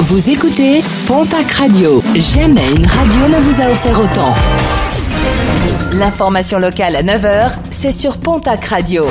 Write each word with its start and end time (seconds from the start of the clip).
Vous 0.00 0.28
écoutez 0.28 0.82
Pontac 1.06 1.50
Radio. 1.52 2.02
Jamais 2.16 2.68
une 2.76 2.84
radio 2.84 3.28
ne 3.28 3.40
vous 3.40 3.62
a 3.62 3.70
offert 3.70 3.98
autant. 4.00 4.34
L'information 5.92 6.58
locale 6.58 6.96
à 6.96 7.02
9h, 7.02 7.52
c'est 7.70 7.92
sur 7.92 8.18
Pontac 8.18 8.64
Radio. 8.64 9.06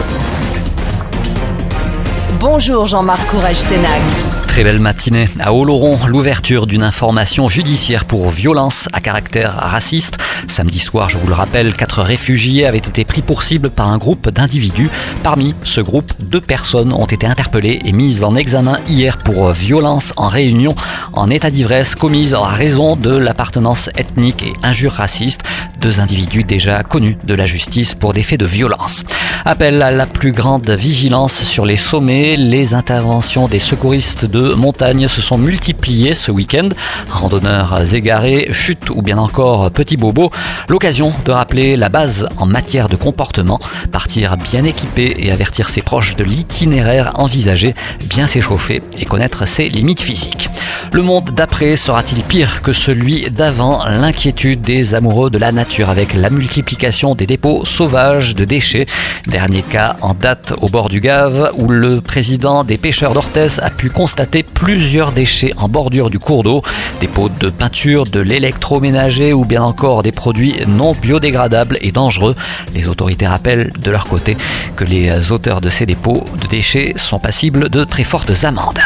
Bonjour 2.40 2.86
Jean-Marc 2.86 3.26
Courage 3.28 3.56
Sénac. 3.56 4.02
Très 4.48 4.64
belle 4.64 4.80
matinée. 4.80 5.28
À 5.40 5.52
Oloron, 5.52 5.98
l'ouverture 6.06 6.68
d'une 6.68 6.84
information 6.84 7.48
judiciaire 7.48 8.06
pour 8.06 8.30
violence 8.30 8.88
à 8.94 9.00
caractère 9.02 9.56
raciste. 9.56 10.18
Samedi 10.48 10.80
soir, 10.80 11.10
je 11.10 11.18
vous 11.18 11.28
le 11.28 11.34
rappelle, 11.34 11.76
quatre 11.76 12.02
réfugiés 12.02 12.66
avaient 12.66 12.78
été 12.78 13.06
pris 13.06 13.22
pour 13.22 13.44
cible 13.44 13.70
par 13.70 13.88
un 13.88 13.98
groupe 13.98 14.30
d'individus. 14.30 14.90
Parmi 15.24 15.56
ce 15.64 15.82
groupe, 15.82 16.14
deux 16.20 16.42
personnes 16.42 16.94
ont 16.94 17.06
été 17.06 17.26
interpellées 17.26 17.80
et 17.86 17.92
mises 17.92 18.24
en 18.24 18.36
examen 18.36 18.80
hier 18.88 19.18
pour 19.18 19.52
violence 19.52 20.14
en 20.18 20.28
réunion 20.28 20.76
en 21.14 21.30
état 21.30 21.50
d'ivresse 21.50 21.96
commise 21.96 22.36
en 22.36 22.44
raison 22.44 22.96
de 22.96 23.16
l'appartenance 23.16 23.90
ethnique 23.96 24.44
et 24.44 24.54
injures 24.64 24.94
racistes. 24.94 25.44
Deux 25.84 26.00
individus 26.00 26.46
déjà 26.46 26.82
connus 26.82 27.18
de 27.26 27.34
la 27.34 27.46
justice 27.46 27.94
pour 27.94 28.14
des 28.14 28.24
faits 28.24 28.40
de 28.40 28.46
violence. 28.46 29.04
Appel 29.44 29.82
à 29.82 29.92
la 29.92 30.06
plus 30.06 30.32
grande 30.32 30.70
vigilance 30.70 31.44
sur 31.44 31.66
les 31.66 31.76
sommets. 31.76 32.38
Les 32.38 32.74
interventions 32.74 33.50
des 33.50 33.60
secouristes 33.60 34.24
de 34.24 34.54
montagne 34.54 35.10
se 35.10 35.22
sont 35.22 35.38
multipliées 35.38 36.16
ce 36.16 36.32
week-end. 36.32 36.70
Randonneurs 37.10 37.94
égarés, 37.94 38.48
chutes 38.54 38.92
ou 38.92 39.02
bien 39.02 39.18
encore 39.18 39.72
petits 39.72 39.98
bobos. 39.98 40.30
L'occasion 40.70 41.12
de 41.26 41.32
rappeler 41.34 41.76
la 41.76 41.90
base 41.90 42.30
en 42.38 42.46
matière 42.46 42.88
de 42.88 42.96
comportement. 42.96 43.60
Partir 43.92 44.38
bien 44.38 44.64
équipé 44.64 45.18
et 45.20 45.32
avertir 45.34 45.68
ses 45.68 45.82
proches 45.82 46.16
de 46.16 46.24
l'itinéraire 46.24 47.12
envisagé, 47.16 47.76
bien 48.10 48.28
s'échauffer 48.28 48.82
et 48.98 49.04
connaître 49.04 49.46
ses 49.46 49.68
limites 49.68 50.02
physiques. 50.02 50.48
Le 50.94 51.02
monde 51.02 51.32
d'après 51.32 51.76
sera-t-il 51.76 52.24
pire 52.24 52.62
que 52.62 52.72
celui 52.72 53.28
d'avant? 53.32 53.84
L'inquiétude 53.88 54.62
des 54.62 54.94
amoureux 54.94 55.32
de 55.32 55.40
la 55.40 55.52
nature 55.52 55.90
avec 55.90 56.14
la 56.14 56.30
multiplication 56.30 57.16
des 57.16 57.26
dépôts 57.26 57.66
sauvages 57.66 58.36
de 58.36 58.46
déchets. 58.46 58.86
Dernier 59.26 59.64
cas 59.64 59.96
en 60.02 60.14
date 60.14 60.54
au 60.62 60.70
bord 60.70 60.90
du 60.90 61.02
Gave 61.02 61.52
où 61.58 61.68
le 61.68 62.00
président 62.00 62.64
des 62.64 62.78
pêcheurs 62.78 63.16
d'Orthez 63.16 63.60
a 63.60 63.72
pu 63.72 63.90
constater 63.90 64.44
plusieurs 64.44 65.14
déchets 65.14 65.52
en 65.58 65.68
bordure 65.68 66.12
du 66.12 66.20
cours 66.20 66.44
d'eau, 66.44 66.62
des 67.02 67.08
pots 67.08 67.30
de 67.40 67.50
peinture, 67.50 68.06
de 68.06 68.20
l'électroménager 68.20 69.34
ou 69.34 69.46
bien 69.46 69.64
encore 69.64 70.04
des 70.04 70.12
produits 70.12 70.58
non 70.68 70.94
biodégradables 70.94 71.80
et 71.82 71.92
dangereux. 71.92 72.36
Les 72.76 72.88
autorités 72.88 73.26
rappellent 73.26 73.74
de 73.80 73.90
leur 73.90 74.06
côté 74.06 74.38
que 74.76 74.86
les 74.86 75.32
auteurs 75.32 75.60
de 75.60 75.70
ces 75.70 75.88
dépôts 75.88 76.24
de 76.40 76.46
déchets 76.46 76.94
sont 76.98 77.18
passibles 77.18 77.70
de 77.70 77.84
très 77.84 78.04
fortes 78.04 78.44
amendes. 78.44 78.80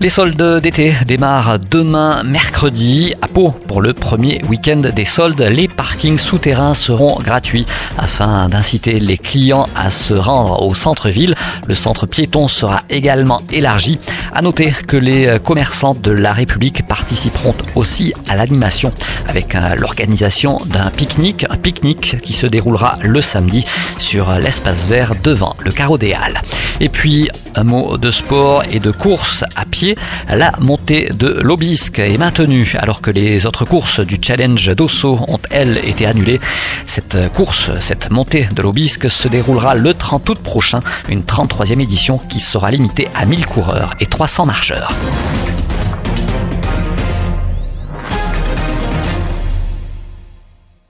Les 0.00 0.08
soldes 0.08 0.60
d'été 0.60 0.94
démarrent 1.06 1.58
demain 1.58 2.22
mercredi 2.24 3.14
à 3.22 3.28
Pau 3.28 3.50
pour 3.50 3.80
le 3.80 3.92
premier 3.92 4.42
week-end 4.48 4.82
des 4.94 5.04
soldes. 5.04 5.42
Les 5.42 5.68
parkings 5.68 6.18
souterrains 6.18 6.74
seront 6.74 7.20
gratuits 7.20 7.64
afin 7.96 8.48
d'inciter 8.48 8.98
les 8.98 9.16
clients 9.16 9.66
à 9.76 9.90
se 9.90 10.12
rendre 10.14 10.62
au 10.62 10.74
centre-ville. 10.74 11.34
Le 11.66 11.74
centre 11.74 12.06
piéton 12.06 12.48
sera 12.48 12.82
également 12.90 13.40
élargi. 13.52 13.98
À 14.32 14.42
noter 14.42 14.74
que 14.86 14.96
les 14.96 15.38
commerçants 15.42 15.94
de 15.94 16.10
la 16.10 16.32
République 16.32 16.86
participeront 16.86 17.54
aussi 17.74 18.12
à 18.28 18.36
l'animation 18.36 18.92
avec 19.28 19.54
euh, 19.54 19.74
l'organisation 19.76 20.60
d'un 20.66 20.90
pique-nique, 20.90 21.46
un 21.50 21.56
pique-nique 21.56 22.20
qui 22.20 22.32
se 22.32 22.46
déroulera 22.46 22.96
le 23.02 23.20
samedi 23.20 23.64
sur 23.98 24.32
l'espace 24.38 24.86
vert 24.86 25.14
devant 25.22 25.54
le 25.60 25.72
carreau 25.72 25.98
des 25.98 26.12
Halles. 26.12 26.40
Et 26.80 26.88
puis 26.88 27.28
un 27.56 27.64
mot 27.64 27.96
de 27.98 28.10
sport 28.10 28.64
et 28.70 28.80
de 28.80 28.90
course 28.90 29.44
à 29.54 29.64
pied. 29.64 29.96
La 30.28 30.52
montée 30.60 31.08
de 31.14 31.40
l'Obisque 31.42 31.98
est 31.98 32.18
maintenue 32.18 32.74
alors 32.78 33.00
que 33.00 33.10
les 33.10 33.46
autres 33.46 33.64
courses 33.64 34.00
du 34.00 34.18
Challenge 34.20 34.74
d'Osso 34.74 35.20
ont 35.28 35.38
elles 35.50 35.80
été 35.84 36.06
annulées. 36.06 36.40
Cette 36.86 37.32
course, 37.32 37.70
cette 37.78 38.10
montée 38.10 38.48
de 38.52 38.62
l'Obisque 38.62 39.08
se 39.08 39.28
déroulera 39.28 39.74
le 39.74 39.94
30 39.94 40.28
août 40.30 40.38
prochain, 40.38 40.80
une 41.08 41.22
33e 41.22 41.80
édition 41.80 42.18
qui 42.18 42.40
sera 42.40 42.70
limitée 42.70 43.08
à 43.14 43.24
1000 43.24 43.46
coureurs 43.46 43.94
et 44.00 44.06
300 44.06 44.46
marcheurs. 44.46 44.92